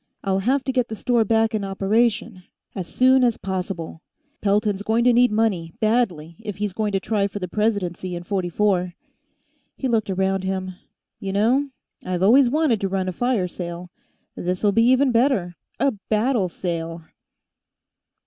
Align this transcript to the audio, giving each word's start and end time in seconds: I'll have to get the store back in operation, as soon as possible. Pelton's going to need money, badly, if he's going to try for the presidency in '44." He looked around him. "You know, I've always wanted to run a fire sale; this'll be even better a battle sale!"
I'll 0.23 0.39
have 0.39 0.63
to 0.63 0.71
get 0.71 0.87
the 0.87 0.95
store 0.95 1.23
back 1.23 1.53
in 1.53 1.63
operation, 1.63 2.41
as 2.73 2.87
soon 2.87 3.23
as 3.23 3.37
possible. 3.37 4.01
Pelton's 4.41 4.81
going 4.81 5.03
to 5.03 5.13
need 5.13 5.31
money, 5.31 5.73
badly, 5.79 6.37
if 6.39 6.57
he's 6.57 6.73
going 6.73 6.91
to 6.93 6.99
try 6.99 7.27
for 7.27 7.37
the 7.37 7.47
presidency 7.47 8.15
in 8.15 8.23
'44." 8.23 8.95
He 9.77 9.87
looked 9.87 10.09
around 10.09 10.43
him. 10.43 10.73
"You 11.19 11.33
know, 11.33 11.69
I've 12.03 12.23
always 12.23 12.49
wanted 12.49 12.81
to 12.81 12.89
run 12.89 13.09
a 13.09 13.13
fire 13.13 13.47
sale; 13.47 13.91
this'll 14.33 14.71
be 14.71 14.85
even 14.89 15.11
better 15.11 15.55
a 15.79 15.91
battle 15.91 16.49
sale!" 16.49 17.03